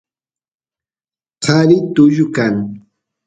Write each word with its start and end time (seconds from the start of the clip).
qari 1.43 1.77
tullu 1.93 2.25
kan 2.35 2.55